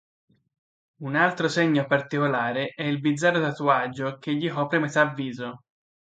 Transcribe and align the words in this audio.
Un 1.01 1.13
altro 1.15 1.47
segno 1.47 1.85
particolare 1.85 2.69
è 2.75 2.81
il 2.81 2.99
bizzarro 2.99 3.39
tatuaggio 3.39 4.17
che 4.17 4.33
gli 4.33 4.49
copre 4.49 4.79
metà 4.79 5.05
viso. 5.13 5.65